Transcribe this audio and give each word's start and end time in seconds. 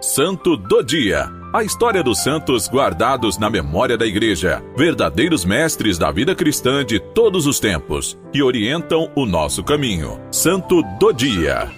Santo 0.00 0.58
do 0.58 0.82
Dia. 0.82 1.32
A 1.54 1.64
história 1.64 2.02
dos 2.02 2.22
santos 2.22 2.68
guardados 2.68 3.38
na 3.38 3.48
memória 3.48 3.96
da 3.96 4.06
Igreja, 4.06 4.62
verdadeiros 4.76 5.42
mestres 5.42 5.96
da 5.96 6.10
vida 6.10 6.34
cristã 6.34 6.84
de 6.84 7.00
todos 7.00 7.46
os 7.46 7.58
tempos, 7.58 8.16
que 8.30 8.42
orientam 8.42 9.10
o 9.16 9.24
nosso 9.24 9.64
caminho. 9.64 10.20
Santo 10.30 10.82
do 11.00 11.12
Dia. 11.12 11.70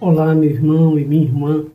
Olá, 0.00 0.34
meu 0.34 0.50
irmão 0.50 0.98
e 0.98 1.04
minha 1.04 1.22
irmã. 1.22 1.66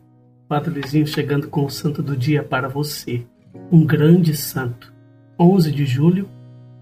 Padrezinho 0.49 1.07
chegando 1.07 1.47
com 1.47 1.63
o 1.63 1.69
Santo 1.69 2.03
do 2.03 2.17
Dia 2.17 2.43
para 2.43 2.67
você. 2.67 3.25
Um 3.71 3.85
grande 3.85 4.35
santo. 4.35 4.93
11 5.39 5.71
de 5.71 5.85
julho, 5.85 6.27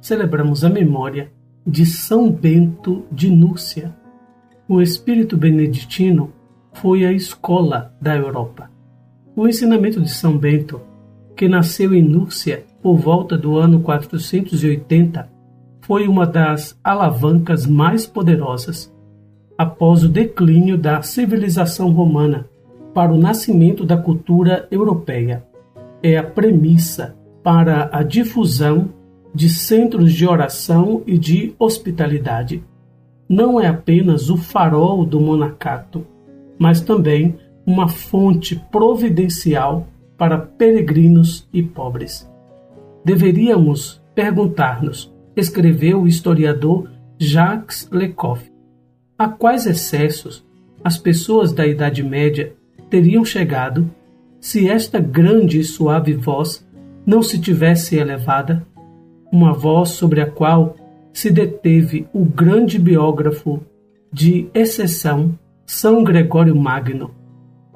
celebramos 0.02 0.64
a 0.64 0.70
memória 0.70 1.32
de 1.66 1.84
São 1.84 2.30
Bento 2.30 3.06
de 3.12 3.30
Núrcia. 3.32 3.96
O 4.68 4.82
espírito 4.82 5.36
beneditino 5.36 6.32
foi 6.74 7.06
a 7.06 7.12
escola 7.12 7.92
da 8.00 8.16
Europa. 8.16 8.70
O 9.36 9.48
ensinamento 9.48 10.00
de 10.00 10.10
São 10.10 10.38
Bento, 10.38 10.80
que 11.36 11.50
nasceu 11.50 11.94
em 11.96 12.04
Núrcia 12.04 12.66
por 12.84 12.98
volta 12.98 13.36
do 13.36 13.58
ano 13.58 13.80
480, 13.80 15.28
foi 15.82 16.08
uma 16.08 16.28
das 16.28 16.80
alavancas 16.84 17.66
mais 17.66 18.06
poderosas 18.06 18.94
após 19.58 20.04
o 20.04 20.10
declínio 20.10 20.78
da 20.78 21.02
civilização 21.02 21.90
romana 21.92 22.48
para 22.94 23.12
o 23.12 23.18
nascimento 23.18 23.84
da 23.84 23.98
cultura 23.98 24.68
europeia. 24.70 25.44
É 26.04 26.16
a 26.18 26.24
premissa 26.24 27.16
para 27.42 27.90
a 27.92 28.04
difusão 28.04 28.90
de 29.36 29.50
centros 29.50 30.14
de 30.14 30.26
oração 30.26 31.04
e 31.06 31.18
de 31.18 31.54
hospitalidade. 31.60 32.64
Não 33.28 33.60
é 33.60 33.68
apenas 33.68 34.30
o 34.30 34.38
farol 34.38 35.06
do 35.06 35.20
monacato, 35.20 36.08
mas 36.58 36.80
também 36.80 37.36
uma 37.66 37.90
fonte 37.90 38.56
providencial 38.72 39.90
para 40.18 40.38
peregrinos 40.38 41.46
e 41.52 41.62
pobres. 41.62 42.32
Deveríamos 43.04 44.02
perguntar-nos, 44.16 45.14
escreveu 45.36 46.04
o 46.04 46.08
historiador 46.08 46.90
Jacques 47.20 47.90
Lecoq, 47.92 48.40
a 49.18 49.28
quais 49.28 49.66
excessos 49.66 50.46
as 50.82 50.98
pessoas 50.98 51.52
da 51.52 51.68
Idade 51.68 52.02
Média 52.02 52.54
teriam 52.90 53.26
chegado 53.26 53.90
se 54.40 54.70
esta 54.70 55.00
grande 55.00 55.60
e 55.60 55.64
suave 55.64 56.14
voz 56.14 56.66
não 57.06 57.22
se 57.22 57.38
tivesse 57.38 57.98
elevada 57.98 58.66
uma 59.36 59.52
voz 59.52 59.90
sobre 59.90 60.22
a 60.22 60.32
qual 60.32 60.78
se 61.12 61.30
deteve 61.30 62.08
o 62.14 62.24
grande 62.24 62.80
biógrafo 62.80 63.60
de 64.10 64.48
exceção 64.54 65.38
São 65.66 66.06
Gregório 66.06 66.56
Magno, 66.56 67.12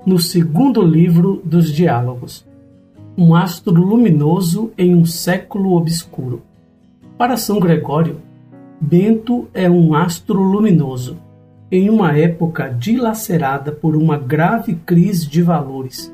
no 0.05 0.17
segundo 0.17 0.81
livro 0.81 1.41
dos 1.43 1.69
Diálogos, 1.69 2.47
um 3.17 3.35
astro 3.35 3.73
luminoso 3.73 4.71
em 4.77 4.95
um 4.95 5.03
século 5.03 5.73
obscuro. 5.73 6.41
Para 7.17 7.35
São 7.35 7.59
Gregório, 7.59 8.21
Bento 8.79 9.49
é 9.53 9.69
um 9.69 9.93
astro 9.93 10.41
luminoso, 10.41 11.17
em 11.69 11.89
uma 11.89 12.17
época 12.17 12.69
dilacerada 12.69 13.73
por 13.73 13.97
uma 13.97 14.17
grave 14.17 14.75
crise 14.85 15.27
de 15.27 15.41
valores. 15.41 16.13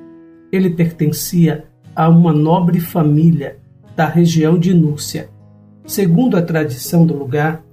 Ele 0.51 0.71
pertencia 0.71 1.65
a 1.95 2.09
uma 2.09 2.33
nobre 2.33 2.79
família 2.79 3.59
da 3.95 4.07
região 4.07 4.57
de 4.57 4.73
Núrcia. 4.73 5.34
Segundo 5.85 6.35
a 6.35 6.41
tradição 6.41 7.05
do 7.05 7.15
lugar, 7.15 7.63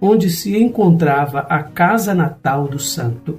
onde 0.00 0.28
se 0.28 0.56
encontrava 0.56 1.40
a 1.40 1.62
casa 1.62 2.12
natal 2.12 2.66
do 2.66 2.78
santo, 2.78 3.38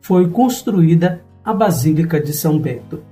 foi 0.00 0.28
construída 0.28 1.22
a 1.44 1.52
Basílica 1.52 2.20
de 2.20 2.32
São 2.32 2.58
Bento. 2.58 3.02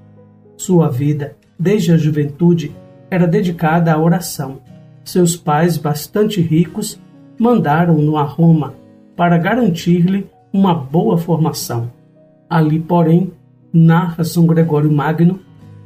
Sua 0.57 0.89
vida, 0.89 1.37
desde 1.59 1.93
a 1.93 1.97
juventude, 1.97 2.75
era 3.11 3.27
dedicada 3.27 3.93
à 3.93 3.99
oração. 3.99 4.61
Seus 5.05 5.37
pais, 5.37 5.77
bastante 5.77 6.41
ricos, 6.41 7.01
mandaram-no 7.39 8.17
a 8.17 8.23
Roma 8.23 8.75
para 9.17 9.37
garantir-lhe 9.37 10.31
uma 10.53 10.73
boa 10.73 11.19
formação. 11.19 11.91
Ali, 12.49 12.79
porém, 12.79 13.33
narra 13.73 14.23
São 14.23 14.47
Gregório 14.47 14.93
Magno, 14.93 15.41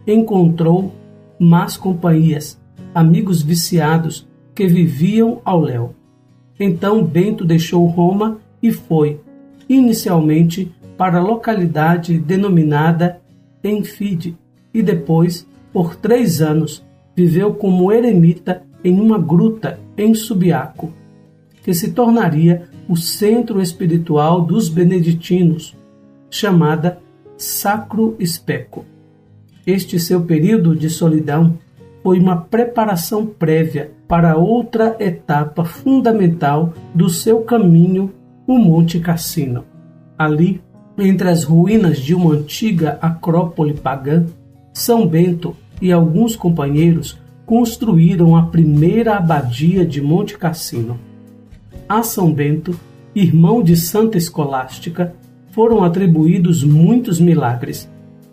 encontrou 0.06 0.93
más 1.38 1.78
companhias 1.78 2.60
amigos 2.94 3.43
viciados 3.43 4.26
que 4.56 4.67
viviam 4.67 5.43
ao 5.44 5.61
léu. 5.61 5.94
Então 6.59 7.05
Bento 7.05 7.44
deixou 7.44 7.84
Roma 7.84 8.39
e 8.62 8.72
foi, 8.72 9.21
inicialmente, 9.69 10.75
para 10.97 11.19
a 11.19 11.22
localidade 11.22 12.19
denominada 12.19 13.21
Enfide, 13.62 14.37
e 14.72 14.83
depois, 14.83 15.47
por 15.72 15.97
três 15.97 16.41
anos, 16.41 16.83
viveu 17.15 17.53
como 17.53 17.93
eremita 17.93 18.62
em 18.83 18.99
uma 18.99 19.19
gruta 19.19 19.78
em 19.99 20.15
Subiaco, 20.15 20.93
que 21.62 21.75
se 21.75 21.93
tornaria 21.93 22.69
o 22.88 22.97
centro 22.97 23.61
espiritual 23.61 24.41
dos 24.41 24.69
beneditinos, 24.69 25.77
chamada 26.31 26.99
Sacro 27.37 28.17
Especo. 28.19 28.84
Este 29.67 29.99
seu 29.99 30.23
período 30.23 30.77
de 30.77 30.88
solidão 30.88 31.59
foi 32.06 32.21
uma 32.21 32.37
preparação 32.37 33.27
prévia 33.27 33.91
para 34.06 34.37
outra 34.37 34.97
etapa 35.00 35.65
fundamental 35.65 36.72
do 36.94 37.11
seu 37.11 37.41
caminho, 37.41 38.12
o 38.47 38.56
Monte 38.56 39.00
Cassino. 39.00 39.65
Ali, 40.17 40.62
entre 40.97 41.28
as 41.28 41.43
ruínas 41.43 41.99
de 41.99 42.15
uma 42.15 42.33
antiga 42.33 42.97
acrópole 43.03 43.75
pagã, 43.75 44.25
São 44.72 45.05
Bento 45.05 45.56
e 45.83 45.91
alguns 45.91 46.37
companheiros 46.37 47.19
construíram 47.44 48.37
a 48.37 48.44
primeira 48.44 49.17
abadia 49.17 49.84
de 49.84 50.00
Monte 50.00 50.38
Cassino. 50.38 51.00
A 51.88 52.05
São 52.05 52.33
Bento, 52.33 52.78
irmão 53.17 53.65
de 53.65 53.77
Santa 53.77 54.17
Escolástica, 54.17 55.12
foram 55.50 55.83
atribuídos 55.83 56.62
muitos 56.62 57.19
milagres, 57.19 57.91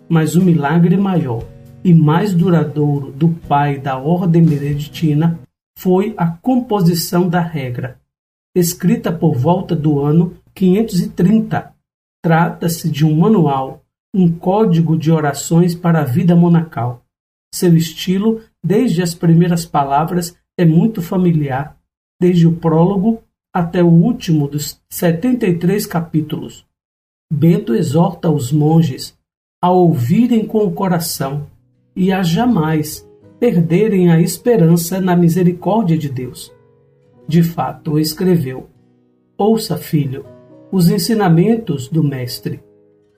mas 0.08 0.36
o 0.36 0.44
milagre 0.44 0.96
maior 0.96 1.42
e 1.84 1.92
mais 1.92 2.32
duradouro 2.32 3.12
do 3.12 3.28
pai 3.28 3.78
da 3.78 3.98
ordem 3.98 4.42
beneditina 4.42 5.38
foi 5.78 6.14
a 6.16 6.26
composição 6.26 7.28
da 7.28 7.40
regra, 7.40 8.00
escrita 8.56 9.12
por 9.12 9.36
volta 9.36 9.76
do 9.76 10.00
ano 10.00 10.34
530. 10.54 11.74
Trata-se 12.22 12.90
de 12.90 13.04
um 13.04 13.14
manual, 13.14 13.84
um 14.14 14.32
código 14.32 14.96
de 14.96 15.12
orações 15.12 15.74
para 15.74 16.00
a 16.00 16.04
vida 16.04 16.34
monacal. 16.34 17.04
Seu 17.54 17.76
estilo, 17.76 18.40
desde 18.64 19.02
as 19.02 19.14
primeiras 19.14 19.66
palavras, 19.66 20.34
é 20.58 20.64
muito 20.64 21.02
familiar, 21.02 21.76
desde 22.18 22.46
o 22.46 22.56
prólogo 22.56 23.22
até 23.52 23.82
o 23.82 23.88
último 23.88 24.48
dos 24.48 24.80
73 24.88 25.84
capítulos. 25.86 26.64
Bento 27.30 27.74
exorta 27.74 28.30
os 28.30 28.50
monges 28.50 29.18
a 29.62 29.70
ouvirem 29.70 30.46
com 30.46 30.58
o 30.58 30.72
coração 30.72 31.46
e 31.94 32.12
a 32.12 32.22
jamais 32.22 33.08
perderem 33.38 34.10
a 34.10 34.20
esperança 34.20 35.00
na 35.00 35.14
misericórdia 35.14 35.96
de 35.96 36.08
Deus. 36.08 36.52
De 37.26 37.42
fato, 37.42 37.98
escreveu: 37.98 38.68
Ouça, 39.36 39.76
filho, 39.76 40.24
os 40.70 40.90
ensinamentos 40.90 41.88
do 41.88 42.02
Mestre, 42.02 42.60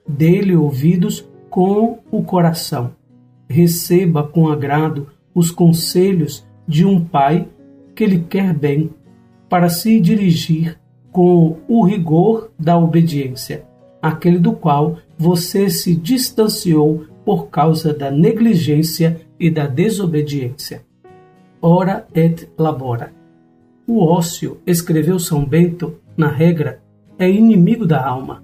dele 0.07 0.55
ouvidos 0.55 1.27
com 1.49 1.99
o 2.11 2.23
coração. 2.23 2.91
Receba 3.49 4.23
com 4.23 4.49
agrado 4.49 5.07
os 5.33 5.51
conselhos 5.51 6.45
de 6.67 6.85
um 6.85 7.03
pai 7.03 7.47
que 7.95 8.05
lhe 8.05 8.19
quer 8.19 8.53
bem, 8.53 8.91
para 9.49 9.69
se 9.69 9.99
dirigir 9.99 10.77
com 11.11 11.57
o 11.67 11.83
rigor 11.83 12.51
da 12.59 12.77
obediência, 12.77 13.65
aquele 14.01 14.37
do 14.37 14.51
qual 14.51 14.97
você 15.17 15.69
se 15.69 15.95
distanciou 15.95 17.05
por 17.27 17.49
causa 17.49 17.93
da 17.93 18.09
negligência 18.09 19.19
e 19.37 19.49
da 19.49 19.67
desobediência. 19.67 20.83
Ora 21.61 22.07
et 22.15 22.47
labora. 22.57 23.11
O 23.85 24.01
ócio, 24.01 24.61
escreveu 24.65 25.19
São 25.19 25.43
Bento, 25.43 25.95
na 26.15 26.29
regra, 26.29 26.79
é 27.19 27.29
inimigo 27.29 27.85
da 27.85 28.01
alma. 28.01 28.41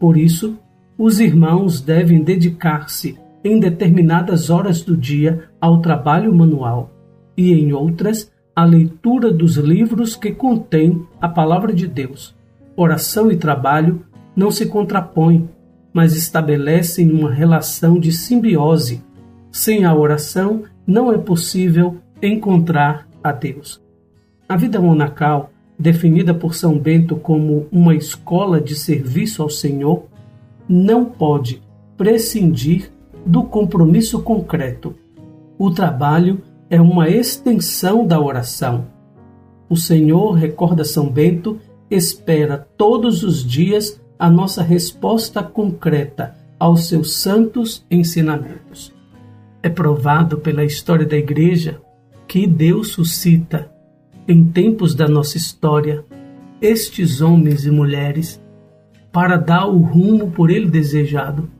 Por 0.00 0.16
isso, 0.16 0.58
os 0.98 1.20
irmãos 1.20 1.80
devem 1.80 2.24
dedicar-se 2.24 3.16
em 3.44 3.60
determinadas 3.60 4.50
horas 4.50 4.82
do 4.82 4.96
dia 4.96 5.44
ao 5.60 5.80
trabalho 5.80 6.34
manual 6.34 6.90
e 7.36 7.52
em 7.52 7.72
outras 7.72 8.32
à 8.56 8.64
leitura 8.64 9.30
dos 9.30 9.58
livros 9.58 10.16
que 10.16 10.32
contêm 10.32 11.06
a 11.20 11.28
palavra 11.28 11.72
de 11.72 11.86
Deus. 11.86 12.34
Oração 12.74 13.30
e 13.30 13.36
trabalho 13.36 14.04
não 14.34 14.50
se 14.50 14.66
contrapõem, 14.66 15.48
mas 15.94 16.14
estabelecem 16.14 17.10
uma 17.10 17.32
relação 17.32 17.98
de 17.98 18.12
simbiose. 18.12 19.02
Sem 19.50 19.86
a 19.86 19.94
oração, 19.94 20.64
não 20.86 21.10
é 21.10 21.16
possível 21.16 21.96
encontrar 22.20 23.08
a 23.22 23.32
Deus. 23.32 23.80
A 24.46 24.56
vida 24.56 24.78
monacal 24.78 25.50
definida 25.78 26.32
por 26.32 26.54
São 26.54 26.78
Bento 26.78 27.16
como 27.16 27.66
uma 27.70 27.94
escola 27.94 28.60
de 28.60 28.76
serviço 28.76 29.42
ao 29.42 29.50
Senhor, 29.50 30.04
não 30.68 31.04
pode 31.04 31.62
prescindir 31.96 32.90
do 33.26 33.44
compromisso 33.44 34.22
concreto. 34.22 34.94
O 35.58 35.70
trabalho 35.70 36.42
é 36.70 36.80
uma 36.80 37.08
extensão 37.08 38.06
da 38.06 38.20
oração. 38.20 38.86
O 39.68 39.76
Senhor, 39.76 40.32
recorda 40.32 40.84
São 40.84 41.08
Bento, 41.08 41.58
espera 41.90 42.66
todos 42.76 43.22
os 43.22 43.44
dias 43.44 44.00
a 44.24 44.30
nossa 44.30 44.62
resposta 44.62 45.42
concreta 45.42 46.34
aos 46.58 46.88
seus 46.88 47.16
santos 47.16 47.84
ensinamentos. 47.90 48.90
É 49.62 49.68
provado 49.68 50.38
pela 50.38 50.64
história 50.64 51.04
da 51.04 51.14
Igreja 51.14 51.82
que 52.26 52.46
Deus 52.46 52.88
suscita, 52.88 53.70
em 54.26 54.42
tempos 54.42 54.94
da 54.94 55.06
nossa 55.06 55.36
história, 55.36 56.06
estes 56.58 57.20
homens 57.20 57.66
e 57.66 57.70
mulheres 57.70 58.42
para 59.12 59.36
dar 59.36 59.66
o 59.66 59.76
rumo 59.76 60.30
por 60.30 60.50
ele 60.50 60.70
desejado. 60.70 61.50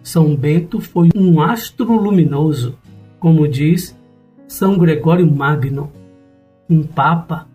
São 0.00 0.36
Bento 0.36 0.80
foi 0.80 1.08
um 1.16 1.40
astro 1.40 1.92
luminoso, 2.00 2.78
como 3.18 3.48
diz 3.48 3.98
São 4.46 4.78
Gregório 4.78 5.28
Magno, 5.28 5.90
um 6.70 6.84
papa 6.84 7.48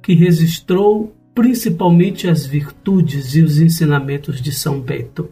que 0.00 0.14
registrou 0.14 1.12
principalmente 1.38 2.26
as 2.26 2.44
virtudes 2.44 3.36
e 3.36 3.42
os 3.42 3.60
ensinamentos 3.60 4.42
de 4.42 4.50
São 4.50 4.80
Bento. 4.80 5.30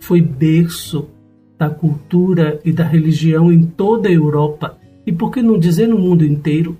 Foi 0.00 0.22
berço 0.22 1.10
da 1.58 1.68
cultura 1.68 2.58
e 2.64 2.72
da 2.72 2.84
religião 2.84 3.52
em 3.52 3.66
toda 3.66 4.08
a 4.08 4.12
Europa 4.12 4.78
e, 5.06 5.12
por 5.12 5.30
que 5.30 5.42
não 5.42 5.58
dizer 5.58 5.88
no 5.88 5.98
mundo 5.98 6.24
inteiro, 6.24 6.78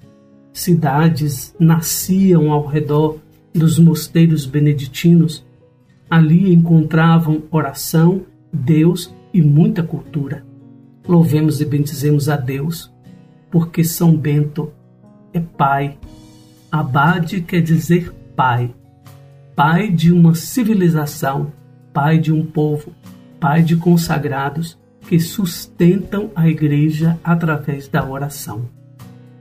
cidades 0.54 1.54
nasciam 1.60 2.50
ao 2.50 2.66
redor 2.66 3.18
dos 3.52 3.78
mosteiros 3.78 4.46
beneditinos. 4.46 5.44
Ali 6.08 6.50
encontravam 6.50 7.42
oração, 7.50 8.22
Deus 8.50 9.14
e 9.34 9.42
muita 9.42 9.82
cultura. 9.82 10.46
Louvemos 11.06 11.60
e 11.60 11.66
bendizemos 11.66 12.30
a 12.30 12.36
Deus, 12.36 12.90
porque 13.50 13.84
São 13.84 14.16
Bento 14.16 14.72
é 15.34 15.40
pai. 15.40 15.98
Abade 16.72 17.42
quer 17.42 17.60
dizer 17.60 18.14
pai, 18.36 18.74
pai 19.56 19.90
de 19.90 20.12
uma 20.12 20.34
civilização, 20.34 21.50
pai 21.90 22.18
de 22.18 22.30
um 22.30 22.44
povo, 22.44 22.92
pai 23.40 23.62
de 23.62 23.74
consagrados 23.76 24.78
que 25.08 25.18
sustentam 25.18 26.30
a 26.36 26.46
igreja 26.46 27.18
através 27.24 27.88
da 27.88 28.06
oração. 28.06 28.68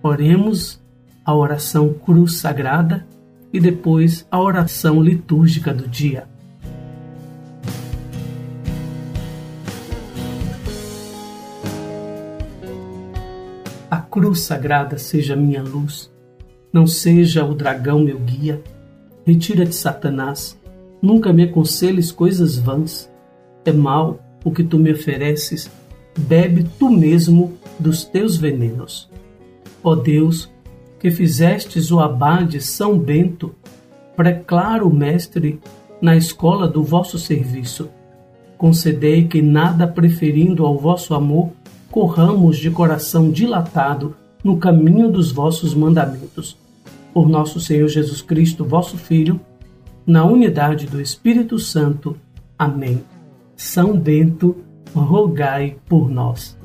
Oremos 0.02 0.82
a 1.26 1.36
oração 1.36 1.94
cruz 1.94 2.38
sagrada 2.38 3.06
e 3.52 3.60
depois 3.60 4.26
a 4.32 4.40
oração 4.40 5.04
litúrgica 5.04 5.74
do 5.74 5.90
dia. 5.90 6.26
A 13.92 13.98
cruz 13.98 14.42
sagrada 14.42 14.98
seja 14.98 15.36
minha 15.36 15.62
luz, 15.62 16.10
não 16.72 16.88
seja 16.88 17.44
o 17.44 17.54
dragão 17.54 18.00
meu 18.00 18.20
guia 18.20 18.62
Retira-te, 19.26 19.74
Satanás. 19.74 20.56
Nunca 21.02 21.34
me 21.34 21.42
aconselhes 21.42 22.12
coisas 22.12 22.60
vãs. 22.60 23.12
É 23.66 23.72
mal 23.72 24.20
o 24.44 24.52
que 24.52 24.64
tu 24.64 24.78
me 24.78 24.92
ofereces. 24.92 25.68
Bebe 26.16 26.68
tu 26.78 26.92
mesmo 26.92 27.54
dos 27.80 28.04
teus 28.04 28.38
venenos. 28.38 29.10
Ó 29.84 29.96
Deus, 29.96 30.48
que 31.00 31.10
fizestes 31.10 31.90
o 31.92 32.00
abade 32.00 32.62
São 32.62 33.00
Bento, 33.00 33.56
preclaro 34.16 34.94
mestre 34.94 35.60
na 36.00 36.16
escola 36.16 36.68
do 36.68 36.84
vosso 36.84 37.18
serviço. 37.18 37.90
Concedei 38.60 39.28
que, 39.28 39.42
nada 39.42 39.88
preferindo 39.88 40.64
ao 40.64 40.78
vosso 40.78 41.16
amor, 41.16 41.50
corramos 41.90 42.58
de 42.58 42.70
coração 42.70 43.32
dilatado 43.32 44.16
no 44.44 44.58
caminho 44.58 45.12
dos 45.12 45.32
vossos 45.32 45.74
mandamentos 45.74 46.64
por 47.16 47.30
nosso 47.30 47.62
Senhor 47.62 47.88
Jesus 47.88 48.22
Cristo, 48.22 48.66
vosso 48.66 48.98
Filho, 48.98 49.40
na 50.06 50.26
unidade 50.26 50.86
do 50.86 51.00
Espírito 51.00 51.58
Santo. 51.58 52.18
Amém. 52.60 53.06
São 53.56 53.98
Bento, 53.98 54.58
rogai 54.94 55.78
por 55.88 56.12
nós. 56.12 56.60